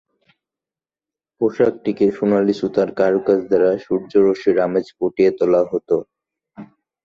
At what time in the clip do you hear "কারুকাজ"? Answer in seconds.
2.99-3.39